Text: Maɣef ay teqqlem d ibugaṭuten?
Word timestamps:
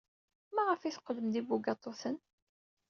Maɣef 0.55 0.81
ay 0.81 0.93
teqqlem 0.93 1.27
d 1.29 1.35
ibugaṭuten? 1.39 2.17